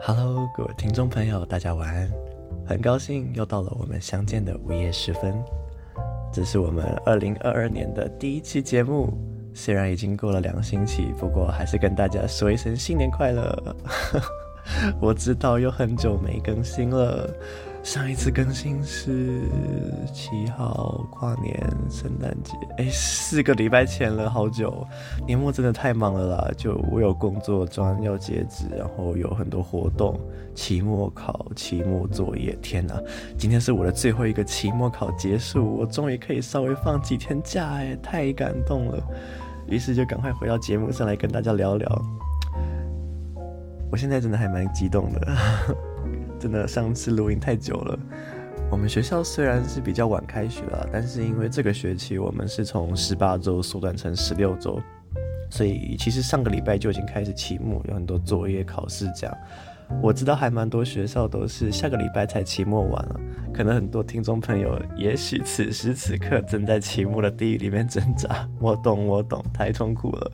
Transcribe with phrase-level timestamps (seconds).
[0.00, 2.08] Hello，各位听众朋友，大家晚安。
[2.64, 5.34] 很高兴又到了我们相见的午夜时分。
[6.32, 9.12] 这是我们二零二二年的第一期节目，
[9.52, 13.76] 虽然已经过了两个星期，不过还是跟大家说一声新年快乐。
[15.00, 17.28] 我知道又很久没更新了。
[17.88, 19.40] 上一次更新是
[20.12, 24.86] 七号跨年圣诞节，哎，四个礼拜前了，好久。
[25.26, 30.20] 年末真的太忙了啦，就我有工作专要截止，然后有很多活动，
[30.54, 32.54] 期末考、期末作业。
[32.60, 33.00] 天哪，
[33.38, 39.02] 今天是我的最后一个期末考结束，我终于可以稍微放几天假，哎，太感动了。
[39.66, 42.04] 于是就赶快回到节目上来跟大家聊聊。
[43.90, 45.38] 我现在真的还蛮激动的。
[46.38, 47.98] 真的，上次录音太久了。
[48.70, 54.78] 我们学校虽然是比较晚开学了，但是因为这个学期我们是从十八周缩短成十六周，
[55.50, 59.36] 所以其实上个礼拜就已经开始期末，有很多作业考试这样。
[60.02, 63.20] 我知道还蛮多学校都是下个礼拜才期末完了，
[63.54, 68.46] 可能很多听众朋友也许此时此刻正在期末的地狱里面挣扎。
[68.60, 70.30] 我懂，我懂，太痛苦了。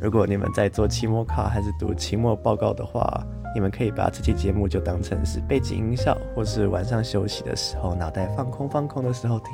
[0.00, 3.22] 如果你们在做期末考还是读期末报告的话，
[3.54, 9.46] 你们可以把这期节目就当成是背景音效，或是晚上休息的时候脑袋放空放空的时候听。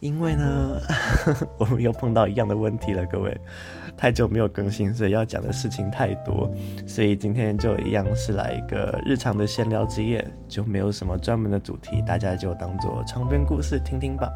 [0.00, 0.78] 因为呢，
[1.58, 3.36] 我们又碰到一样的问题了，各位，
[3.96, 6.50] 太久没有更新，所以要讲的事情太多，
[6.86, 14.30] 所以今天就一样是来一个日常的闲聊之夜，就没有什么专门的主题，大家就当做长篇故事听听吧。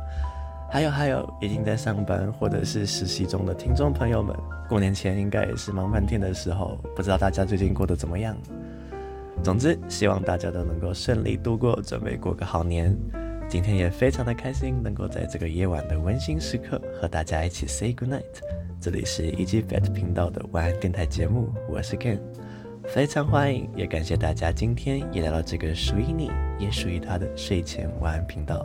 [0.72, 4.36] 还有还有，已经在上班或者是实习中的听众朋友们，
[4.68, 8.36] 过年前应该也是忙半天的时候，不知道大家最近过得怎么样？
[9.42, 12.96] 总之，希望大家都能够顺利度过，准备过个好年。
[13.48, 18.22] 今天也非常的开心，能够在这个夜晚的温馨时刻和大家一起 say good night。
[18.80, 22.20] 这里是 EG Fat 频道的晚安电台节目，我是 Ken，
[22.84, 28.64] 非常欢迎，也感谢大家今天也来到这个属于你也属于他的睡前晚安频道。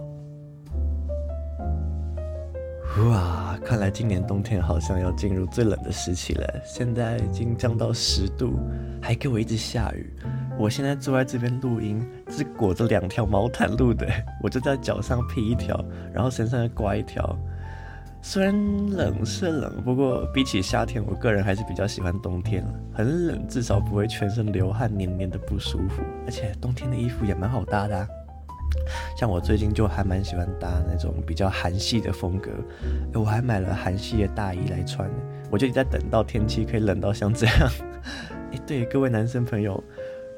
[3.04, 6.62] 哇，看来今年冬天好像要进入最冷的时期了。
[6.64, 8.58] 现在已经降到十度，
[9.02, 10.14] 还给我一直下雨。
[10.58, 14.08] 我现在坐在这边录音，是裹着两条毛毯录的。
[14.42, 15.84] 我就在脚上披一条，
[16.14, 17.38] 然后身上再挂一条。
[18.22, 18.56] 虽然
[18.90, 22.74] 冷是冷，不过比起夏天，我个人还是比较喜欢冬天了。
[22.94, 26.02] 很冷，至少不会全身流汗，黏黏的不舒服。
[26.26, 28.08] 而且冬天的衣服也蛮好搭的啊。
[29.18, 32.52] 像我最近就还蛮喜欢搭那种比较韩系的风格，
[33.14, 35.10] 我还买了韩系的大衣来穿，
[35.50, 37.70] 我就一直在等到天气可以冷到像这样。
[38.52, 39.84] 哎，对，各位男生朋友，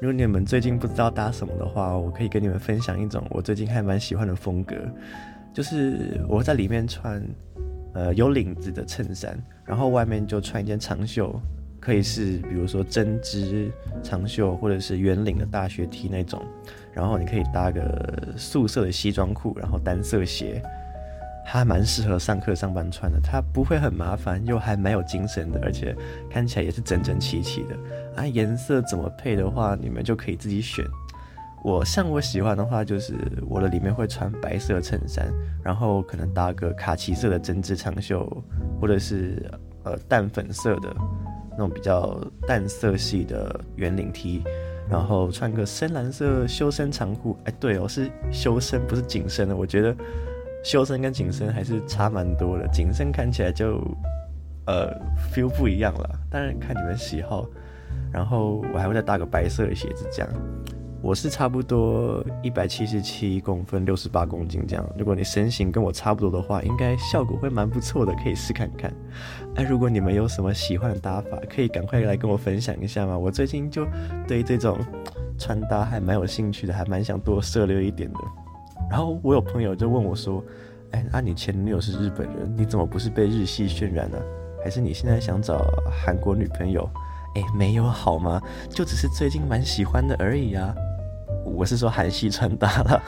[0.00, 4.76] 如果你们最近不知道搭什么的话，我可以跟你们分享一种我最近还蛮喜欢的风格，
[5.52, 7.22] 就是我在里面穿
[7.94, 11.40] 呃有领子的衬衫，然后外面就穿一件长袖。
[11.80, 13.70] 可以是比如说针织
[14.02, 16.42] 长袖，或者是圆领的大学 T 那种，
[16.92, 20.62] 然后你可以搭个素色的西装裤，然后单色鞋，
[21.46, 23.20] 还蛮适合上课上班穿的。
[23.22, 25.96] 它不会很麻烦，又还蛮有精神的，而且
[26.28, 27.76] 看起来也是整整齐齐的。
[28.16, 30.84] 啊，颜色怎么配的话，你们就可以自己选。
[31.64, 33.14] 我像我喜欢的话，就是
[33.48, 38.24] 我的里面会穿白色衬衫，然后可能搭个卡其色的针织长袖，
[38.80, 39.50] 或者是
[39.84, 40.94] 呃淡粉色的。
[41.58, 44.44] 那种比较淡色系的圆领 T，
[44.88, 47.36] 然后穿个深蓝色修身长裤。
[47.44, 49.56] 哎，对哦，是修身不是紧身的。
[49.56, 49.92] 我觉得
[50.62, 52.68] 修身跟紧身还是差蛮多的。
[52.68, 53.80] 紧身看起来就
[54.66, 54.88] 呃
[55.34, 57.44] feel 不一样了，当然看你们喜好。
[58.12, 60.30] 然后我还会再搭个白色的鞋子，这样。
[61.00, 64.84] 我是差不多一百七十七公分，六十八公斤这样。
[64.98, 68.92] 如果你身形跟我差不多的话，应该效果会蛮不错的，可以试看看。
[69.54, 73.16] 哎，如果你们有什么喜欢的搭法，可以赶快来跟我分享一下吗？
[73.16, 73.86] 我最近就
[74.26, 74.76] 对这种
[75.38, 78.18] 穿搭还蛮有兴趣的，还蛮想多涉猎一点的。
[78.90, 80.44] 然后我有朋友就问我说
[80.90, 84.18] ：“哎，那你前女友是日本人，你怎么不是被日系渲染呢？
[84.64, 85.64] 还是你现在想找
[86.04, 86.90] 韩国女朋友？
[87.36, 88.42] 哎，没有好吗？
[88.68, 90.74] 就只是最近蛮喜欢的而已啊。”
[91.48, 93.02] 我是说韩系穿搭啦，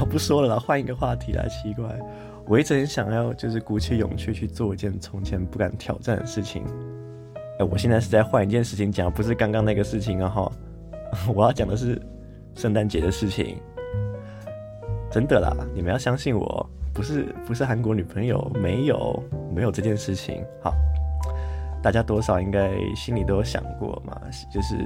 [0.00, 1.44] 我不说了啦，换一个话题啦。
[1.48, 1.84] 奇怪，
[2.46, 6.64] 我一直很想要，就是鼓起勇气去做一件从前不敢挑战的事情。
[7.58, 10.52] 哎，我现在是在换一件事情讲，不是刚刚那个事情啊哈。
[11.34, 12.00] 我要讲的是
[12.54, 13.58] 圣诞节的事情，
[15.10, 19.22] 真的啦，你们要相信我，不是不是韩国女朋友，没有
[19.54, 20.42] 没有这件事情。
[20.62, 20.72] 好，
[21.82, 24.18] 大家多少应该心里都有想过嘛，
[24.50, 24.76] 就是。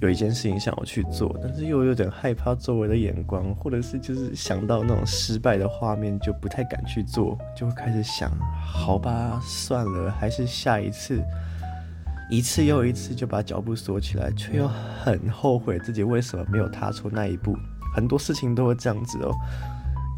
[0.00, 8.30] 有一件事情想要去做，但是又有点害怕周围的眼光，或者是就是想到那种失败的画面，就不太敢去做，就会开始想，
[8.62, 11.22] 好吧，算了，还是下一次。
[12.28, 14.68] 一次又一次就把脚步锁起来，却又
[15.02, 17.56] 很后悔自己为什么没有踏出那一步。
[17.94, 19.32] 很多事情都会这样子哦，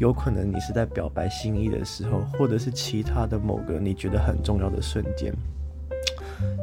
[0.01, 5.33] 有可能你是在表白心意的时候，或者是其他的某个你觉得很重要的瞬间。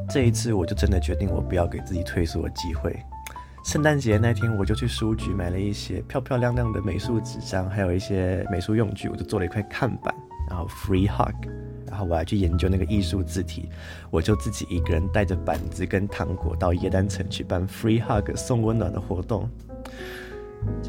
[0.08, 2.96] 这一次我就真的决定，我不要给自己退缩的机会。
[3.64, 10.14] 圣诞节那天，我就去书局买了一些漂漂亮亮的美术纸张，还有一些美术用具，我就做了一块看板，
[10.48, 11.34] 然后 free hug，
[11.88, 13.68] 然后我还去研究那个艺术字体，
[14.08, 19.50] 我就自己一个人带着板子跟糖果到耶诞城去办 free hug 送温暖的活动。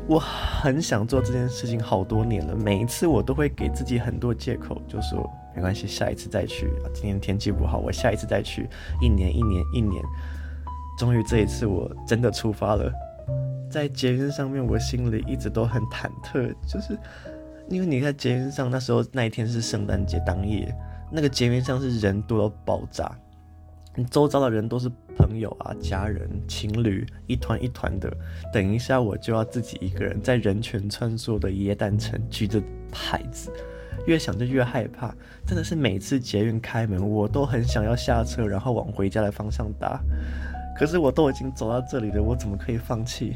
[0.07, 6.71] 我很想做这件事情好多年了，每一次我都会给自己很多借口，就说没关系，下一次再去。
[6.93, 8.69] 今天天气不好，我下一次再去。
[9.01, 10.03] 一年一年一年。
[10.99, 12.91] 终于这一次我真的出发了，
[13.71, 16.95] 在捷运上面，我心里一直都很忐忑，就是
[17.69, 20.71] 因为你在捷运上，那时候那一天是圣诞节当夜，
[21.11, 23.11] 那个捷运上是人多到爆炸，
[23.95, 28.15] 你周遭的人都是朋友啊、家人、情侣，一团一团的。
[28.53, 32.61] 等一下我就要自己一个人在人群穿梭的耶诞城举着
[32.91, 33.51] 牌子，
[34.05, 35.13] 越想就越害怕，
[35.45, 39.99] 真的是每次捷运开门，我都很想要下车，然后往回家的方向打。
[40.77, 43.35] 可是我都已经走到这里了，我怎么可以放弃？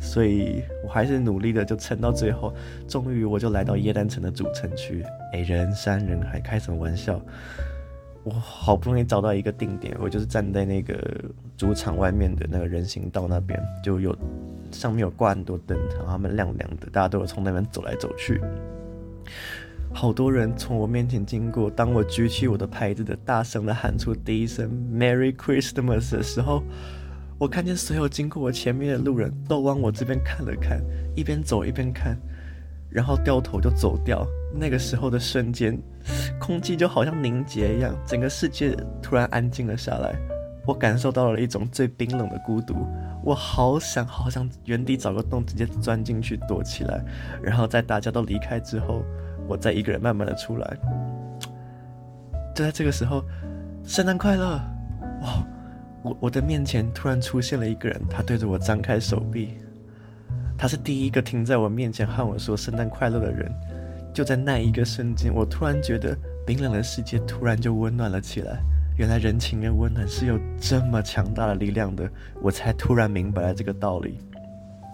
[0.00, 2.52] 所以我还是努力的，就撑到最后。
[2.88, 5.04] 终于，我就来到耶诞城的主城区。
[5.32, 7.20] 哎，人山人海，开什么玩笑？
[8.22, 10.98] 我好不容易找到一个定点，我就是站在那个
[11.56, 14.16] 主场外面的那个人行道那边，就有
[14.72, 18.40] 上面有挂很多灯，然后他们亮亮的，大家都有从那边走来走去。
[19.96, 26.64] 好多人从我面前经过，当我举起我的牌子的，大声的喊出第一声 “Merry Christmas” 的时候，
[27.38, 30.82] 我看见所有经过我前面的路人都往我这边看了看，
[31.14, 32.18] 一边走一边看，
[32.90, 34.26] 然后掉头就走掉。
[34.52, 35.80] 那个时候的瞬间，
[36.40, 40.12] 空气就好像凝结一样，整个世界突然安静了下来。
[40.66, 42.74] 我感受到了一种最冰冷的孤独，
[43.22, 47.00] 我好想好想原地找个洞，直接钻进去躲起来，
[47.40, 49.04] 然后在大家都离开之后。
[49.46, 50.76] 我再一个人慢慢的出来，
[52.54, 53.22] 就在这个时候，
[53.84, 54.60] 圣诞快乐！
[55.22, 55.46] 哇，
[56.02, 59.58] 我我的面前突然出现了一个人，他对着我张开手臂，
[60.56, 63.52] 他是第一个停在我面前和我说圣诞快乐的人。
[64.12, 68.60] 就在那一个瞬间，我突然觉得冰冷的世界突然就温暖了起来。
[68.96, 72.08] 原来人情跟温暖是有这么强大的力量的，
[72.40, 74.20] 我才突然明白了这个道理。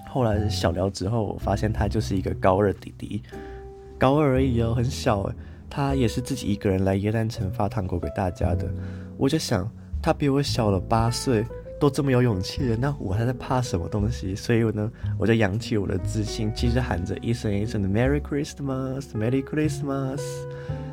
[0.09, 3.23] 后来小聊之后，我发现他就是一个高二弟弟。
[4.01, 5.35] 高二而已哦，很小诶。
[5.69, 8.69] 他也是自己一个人来耶诞城发糖果给大家的。
[9.17, 9.71] 我就想，
[10.03, 11.45] 他比我小了八岁，
[11.81, 14.37] 都这么有勇气了，那我还在怕什么东西？
[14.37, 20.21] 所以呢，我就扬起我的自信，继续喊着一声一声的 Merry Christmas，Merry Christmas。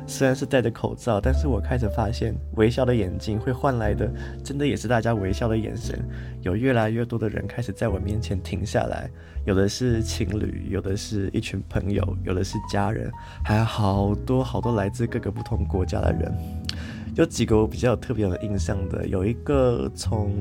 [0.06, 4.10] 虽然是戴着口罩，但是我开始发现，微笑的眼睛会换来的，
[4.42, 6.02] 真的也是大家微笑的眼神。
[6.40, 9.10] 有越来越多的人开始在我面前停下来，
[9.44, 13.12] 有的是情侣，有的是一群朋友，有的是家人，
[13.44, 16.34] 还有好多好多来自各个不同国家的人。
[17.14, 20.32] 有几个我比较特别有印象的，有一个从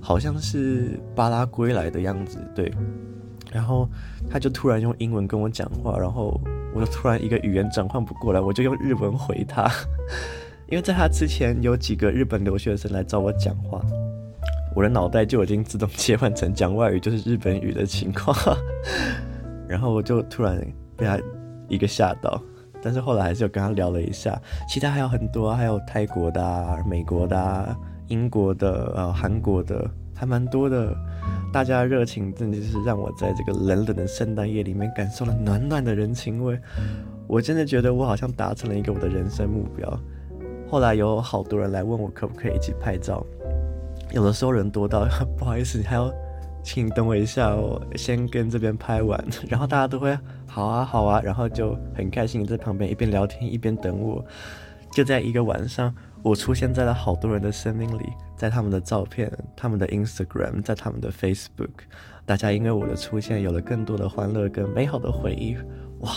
[0.00, 2.72] 好像是巴拉圭来的样子，对，
[3.52, 3.88] 然后
[4.30, 6.40] 他就突然用英文跟我讲话，然后。
[6.74, 9.66] 我就突然一个语言转换不过来，我就用日文回他，
[10.68, 13.80] 因为在他之前有几个日本留学生来找我讲话，
[14.74, 18.36] 我的脑袋就已经自动切换成讲外语就是日本语的情况，
[19.66, 20.60] 然后我就突然
[20.98, 21.18] 被他
[21.66, 22.38] 一个吓到，
[22.82, 27.76] 但是后来还是有跟他聊了一下，其他还有很多，还有泰国的啊、美国的啊、
[28.08, 30.94] 英国的、呃、韩国的，还蛮多的。
[31.52, 36.58] 大家的热情真的是让我在这个冷冷的圣诞夜里面感受了暖暖的人情味。
[37.26, 39.98] 我真的觉得我好像达成了一个我的人生目标。
[40.68, 43.24] 后来有好多人来问我可不可以一起拍照，
[44.12, 45.06] 有的时候人多到
[45.38, 46.12] 不好意思，还要
[46.62, 54.24] 请你等我一下，哦先跟这边拍完， 然后大家都会好啊好啊，然后就很开心在旁边一边聊天一边等我。
[54.92, 61.68] 就在一个晚上，我出现在了好多人的生命里，在他们的照片、他们的 Instagram、在他们的 Facebook，
[62.24, 65.54] 大家因为我的出现有了更多的欢乐跟美好的回忆。
[66.00, 66.10] 哇，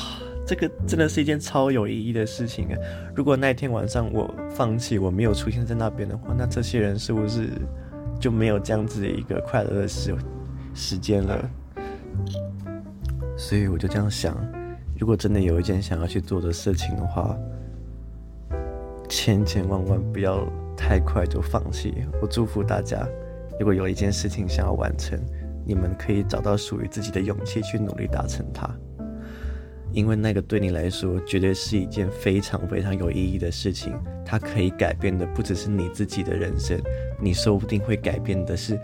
[0.47, 2.77] 这个真的是一件超有意义的事情啊！
[3.13, 7.49] 如果那天晚上我放弃，我没有出现在那边的话，那这些人是不是
[8.17, 10.15] 就没有这样子的一个快乐的时
[10.73, 11.49] 时间了？
[13.39, 14.37] 所以我就这样想，
[14.99, 17.35] 如果真的有一件想要去做的事情的话。
[19.11, 22.05] 千千万万不要太快就放弃。
[22.21, 23.07] 我祝福大家，
[23.59, 25.19] 如果有一件事情想要完成，
[25.65, 28.69] 你们可以找到属于自己的勇气去努力达成它。
[29.91, 33.91] 因为那个对你来说绝对是一件非常非常有意义的事情，
[34.23, 36.79] 它可以改变的不只是你自己的人生，
[37.19, 38.79] 你说不定会改变的是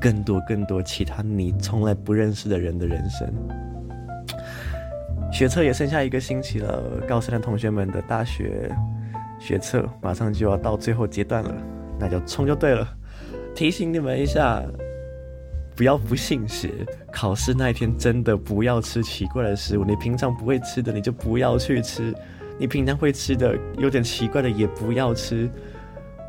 [0.00, 3.32] 更多更多其他你从来不认识的人的人生。
[5.32, 8.70] 学测也剩下一个星期了，高三的同学们的大学
[9.38, 11.54] 学测马上就要到最后阶段了，
[11.98, 12.88] 那就冲就对了。
[13.54, 14.62] 提醒你们一下。
[15.76, 16.68] 不要不信邪，
[17.12, 19.84] 考试那一天真的不要吃奇怪的食物。
[19.84, 22.12] 你平常不会吃的，你就不要去吃；
[22.58, 25.48] 你平常会吃的，有点奇怪的也不要吃。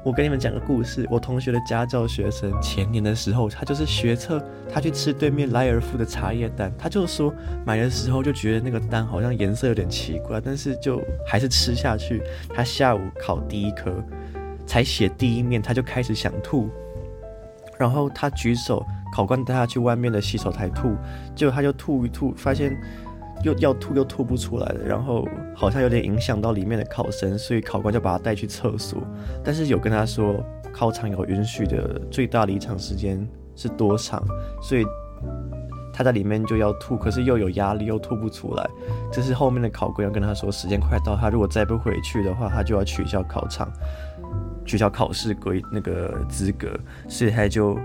[0.01, 4.41] 我跟你们讲个故事，我同学的家教学生前年的时候，他就是学测，
[4.71, 7.33] 他去吃对面莱尔富的茶叶蛋，他就说
[7.65, 12.23] 买的时候就觉得那个蛋好像颜色有点奇怪，但是就还是吃下去。
[12.53, 13.93] 他下午考第一科，
[14.65, 16.69] 才写第一面，他就开始想吐，
[17.77, 18.85] 然后他举手。
[19.11, 20.95] 考官带他去外面的洗手台吐，
[21.35, 22.79] 结果他就吐一吐，发现
[23.43, 29.01] 又要吐又吐不出来的，然后好像有点影响到里面的考生，所以考官就把他带去厕所。
[29.43, 30.35] 但是有跟他说，
[30.73, 34.23] 考场有允许的最大离场时间是多长，
[34.61, 34.85] 所以
[35.93, 38.69] 他在里面就要吐，可是又有压力又吐不出来。
[39.11, 43.71] 这是后面的考官要跟他说，时间快到，他如果再不回去的话，他就要取消考场，
[44.65, 46.67] 取消考试规那个资格，
[47.07, 47.79] 所以他就。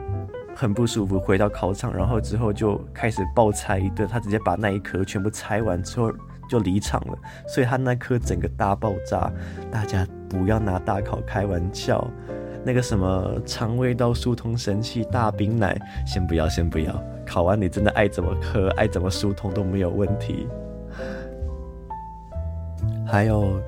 [0.54, 4.08] 很不舒服，回到考场，然后之后就开始爆拆一顿。
[4.08, 6.12] 他直接把那一颗全部拆完之后
[6.48, 9.30] 就离场了，所以他那颗整个大爆炸。
[9.70, 12.06] 大家不要拿大考开玩笑，
[12.64, 17.02] 那个什么肠胃道疏通神器大冰奶，先不要，先不要。
[17.26, 20.46] 考完你真的爱怎么喝，爱怎么疏通都没有问题。
[23.06, 23.60] 还有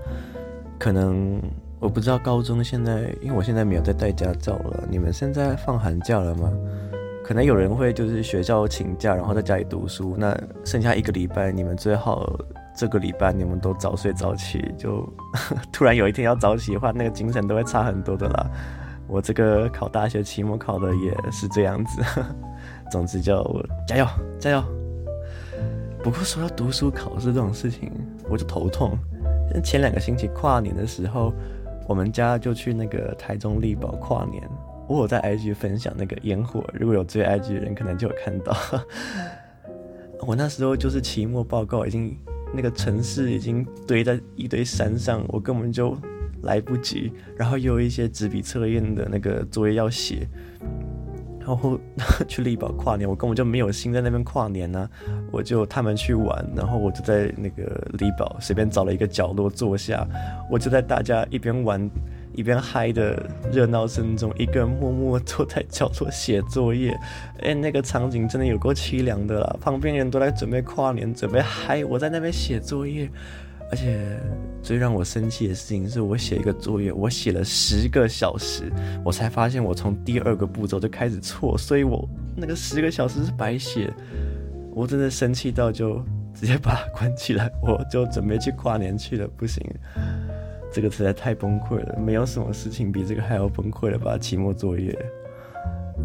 [0.79, 1.41] 可能。
[1.87, 4.83] 我不知道高中现在，因为我现在没有在带家教了。
[4.91, 6.51] 你们现在放寒假了吗？
[7.25, 10.17] 可能有人会就是学校请假，然后在家里读书。
[10.19, 12.29] 那剩下一个礼拜，你们最好
[12.77, 14.75] 这个礼拜你们都早睡早起。
[14.77, 15.09] 就
[15.71, 18.51] 突然有一天要早起的话，那个精神都会差很多的啦。
[19.07, 22.03] 我这个考大学期末考的也是这样子。
[22.91, 24.05] 总之就加油
[24.41, 24.61] 加油。
[26.03, 27.93] 不过说到读书考试这种事情，
[28.29, 28.99] 我就头痛。
[29.63, 31.33] 前两个星期跨年的时候。
[31.87, 34.43] 我们家就去那个台中丽宝跨年，
[34.89, 38.57] 我有在 IG 分享那个烟火，如果有追 IG 的人，可能就有看到。
[40.27, 42.17] 我那时候就是期末报告，已经
[42.55, 45.97] 那个城市已经堆在一堆山上，我根本就
[46.43, 47.13] 来不及。
[47.37, 50.29] 然后又有一些纸笔测验的那个作业要写。
[51.39, 51.79] 然后
[52.27, 54.91] 去丽宝跨年，我根本就没有心在那边跨年呢、啊。
[55.37, 60.09] 我就他们去玩，然后我就在那个丽宝随便找了一个角落坐下，
[60.51, 61.91] 我就在大家一边玩
[62.33, 66.99] 一边嗨的热闹声中，一个人默默坐在角落写作业。
[67.43, 69.57] 哎，那个场景真的有够凄凉的啦！
[69.61, 73.07] 旁边人都在准备跨年，准备嗨，我在那边写作业。
[73.69, 74.19] 而且
[74.63, 78.73] 最让我生气的事情是我写一个作业，我写了十个小时，
[79.05, 83.93] 我才发现我从第二个步骤就开始错，所以我那个十个小时是白写。
[84.77, 86.05] 我真的生气到就
[86.35, 89.27] 直接把它关起来，我就准备去跨年去了。
[89.29, 89.65] 不行，
[90.71, 94.19] 这个实在太崩溃了，没有什么事情比这个还要崩溃了吧？
[94.19, 94.95] 期末作业，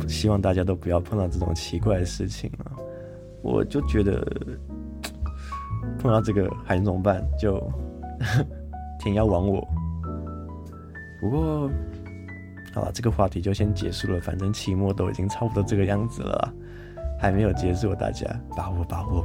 [0.08, 2.72] 希望大家都不要碰到这种奇怪的事情啊！
[3.42, 4.26] 我就觉得。
[5.98, 7.28] 碰到这个还能怎么办？
[7.38, 7.60] 就
[9.00, 9.68] 天要亡我。
[11.20, 11.70] 不过，
[12.74, 14.22] 好了，这个话题就先结束了。
[14.22, 16.54] 反正期末都已经差不多这个样子了，
[17.22, 18.26] 还没有结束，大家
[18.58, 19.24] 把握把握。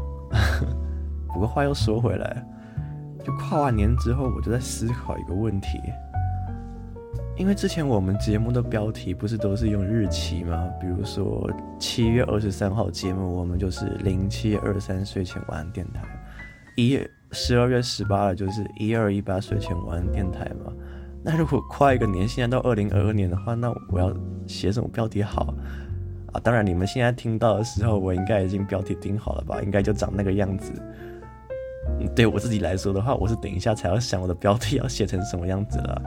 [1.32, 2.46] 不过话又说回来，
[3.24, 5.80] 就跨完年之后，我就在思考一个问题。
[7.38, 10.68] 因为之前我们节目的标题不是都是用日期吗？
[10.80, 16.02] 比如说七月二十三号节目，我们就是零七二三睡前晚安电台。
[16.76, 16.98] 一
[17.32, 20.72] 十二月十八了，就是一二一八睡前晚安电台嘛。
[21.22, 24.14] 那如果跨一个年，现在到二零二二年的话，那我要
[24.46, 25.52] 写什么标题好
[26.42, 29.60] 当然，你们现在听到的时候，我应该已经标题定好了吧？
[29.62, 30.72] 应该就长那个样子。
[32.14, 36.02] 对我自己来说的话，我是等一下才要想我的标题要写成什么样子了。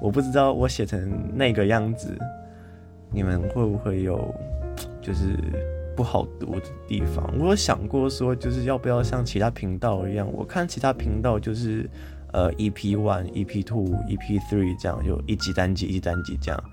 [0.00, 2.16] 我不知道我写成那个样子，
[3.10, 4.34] 你们会不会有，
[5.00, 5.36] 就是。
[5.96, 10.26] 不好读的地方，我有想过说，就是要不要像其他频道一样？
[10.32, 11.90] 我看其他频道就是，
[12.32, 16.64] 呃，EP one、EP two、EP three 这样，就一集单集、一集单集这样。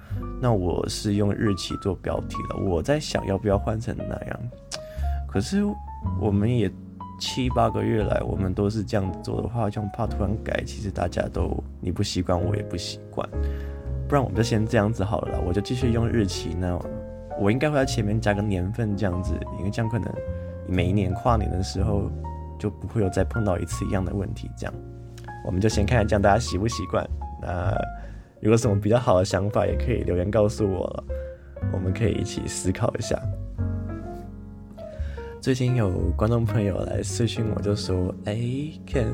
[0.41, 4.39] 那我是用日期做标题了，我在想要不要换成那样。
[5.27, 5.63] 可是
[6.19, 6.71] 我们也
[7.19, 13.27] 七八个月来，我们都是这样做的话，就怕突然改，其实大家都你不习惯，我也不习惯。
[14.07, 16.79] 不然我们就先这样子好了啦，我就继续用日期那。
[17.39, 20.11] 我应该会在前面加个年份这样子，因为这样可能
[20.67, 22.09] 每一年跨年的时候，
[22.57, 24.49] 就不会有再碰到一次一样的问题。
[24.57, 24.73] 这样，
[25.48, 27.10] 我们就先看看这样大家习不习惯。
[27.42, 27.74] 那
[28.42, 31.04] 如果什么比较好的想法，也可以留言告诉我了，
[31.72, 33.18] 我们可以一起思考一下。
[35.39, 38.36] 最近有观众朋友来私讯我，就说：“哎
[38.86, 39.13] ，Ken，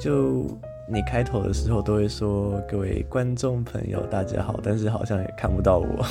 [0.00, 0.46] 就
[0.90, 6.04] 你开头的时候都会说各位观众朋友大家好，但是好像也看不到我，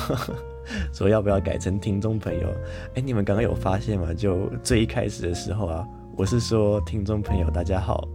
[0.94, 2.48] 说要不要改成听众朋友？
[2.94, 4.14] 哎，你们刚刚有发现吗？
[4.14, 5.86] 就最一开始的时候啊，
[6.16, 8.08] 我是说听众朋友大家好，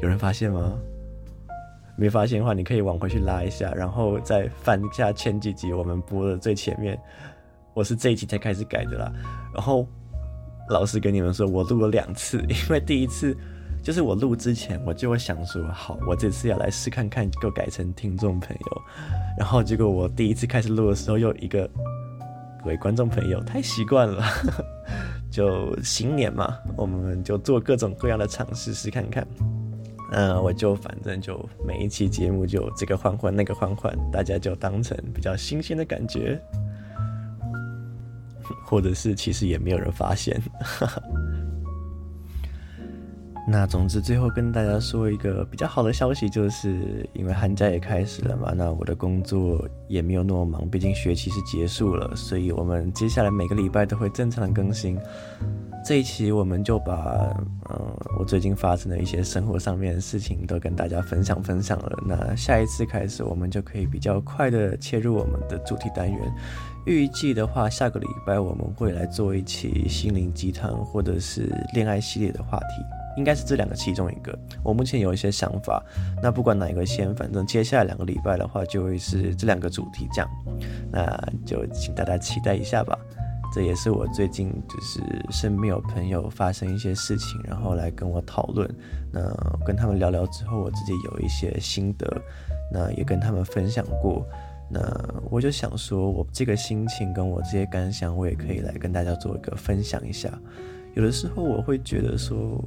[0.00, 0.78] 有人发现吗？
[1.96, 6.98] 没发现的话，你可以往回去拉一下，然后再翻一下前几集我们播的最前面，
[7.74, 9.12] 我是这一集才开始改的啦，
[9.54, 9.86] 然后。”
[10.68, 13.36] 老实跟你们说，我录了两次， 因为第一次
[13.82, 18.82] 就是我录之前，我就会想说，好，我这次要来试看看，就改成听众朋友。
[19.36, 21.68] 然后结果我第一次开始录的时候，又一个
[22.62, 24.22] 各位观众朋友，太习惯了。
[25.28, 29.26] 就新年嘛，我们就做各种各样的尝试试看看。
[30.12, 36.40] 嗯，我就反正就每一期节目就这个换换那个换换，大家就当成比较新鲜的感觉。
[38.66, 40.40] 或者是其实也没有人发现。
[43.48, 54.96] 那总之最后跟大家说一个比较好的消息，就是因为寒假也开始了嘛，那我的工作也没有那么忙，毕竟学期是结束了，所以我们接下来每个礼拜都会正常更新。
[55.84, 57.34] 这一期我们就把
[57.70, 61.98] 嗯我最近发生的一些生活上面的事情都跟大家分享分享了。
[62.06, 66.32] 那下一次开始，我们就可以比较快的切入我们的主题单元。
[66.86, 72.82] 预计的话，下个礼拜我们会来做一期心灵鸡汤或者是恋爱系列的话题，
[73.16, 74.38] 应该是这两个其中一个。
[74.62, 75.82] 我目前有一些想法，
[76.22, 80.30] 那不管哪一个先，反正接下来两个礼拜的话就会是这两个主题这样，
[80.90, 82.98] 那就请大家期待一下吧。
[83.52, 88.68] 这也是我最近就是身边有朋友发生一些事情，然后来跟我讨论，
[89.12, 89.20] 那
[89.64, 92.22] 跟他们聊聊之后，我自己有一些心得，
[92.72, 94.24] 那也跟他们分享过。
[94.72, 94.80] 那
[95.28, 100.30] 我就想说，我这个心情跟我这些感想，我也可以来跟大家做一个分享一下。
[100.94, 102.62] 有的时候我会觉得说，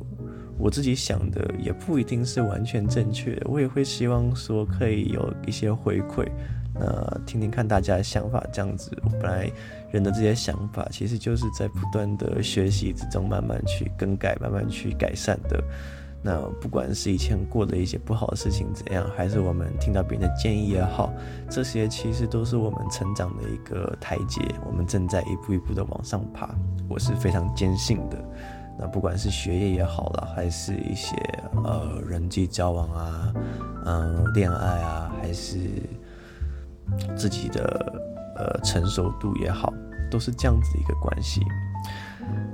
[0.58, 6.28] 我自己想的也不一定是完全正确的，我也会希望说可以有一些回馈，
[6.74, 8.92] 那听听看大家的想法，这样子。
[9.04, 9.50] 我本来
[9.94, 15.64] 人的这些想法，其实就是在不断的学习之中慢慢去更改，慢慢去改善的。
[16.26, 21.14] 那不管是以前过的一些不好的事情怎样，还是我们听到别人的建议也好，
[21.50, 26.50] 这些其实都是我们成长的一个台阶，我们正在一步一步的往上爬，
[26.90, 28.18] 我是非常坚信的。
[28.80, 31.14] 那不管是学业也好了，还是一些
[31.64, 33.34] 呃人际交往啊，
[33.86, 35.60] 嗯、恋爱啊，还是
[37.18, 38.02] 自己的
[38.38, 39.74] 呃成熟度也好，
[40.14, 41.42] 都是这样子一个关系。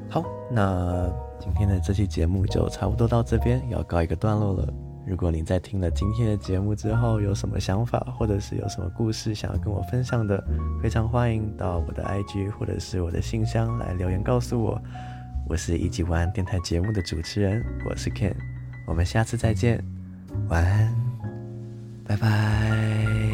[0.10, 1.08] 好，那。
[1.42, 4.74] 今天的这期节目就差不多到这边，要告一个段落了。
[5.08, 10.44] 如果你在听了今天的节目之后有什么想法，或者是有什么故事想要跟我分享的，
[10.84, 14.78] 非常欢迎到我的 IG 或者是我的信箱来留言告诉我。
[15.48, 18.36] 我是一级晚安电台节目的主持人，我是 Ken，
[18.86, 19.82] 我们下次再见，
[20.50, 20.94] 晚安，
[22.06, 23.29] 拜拜。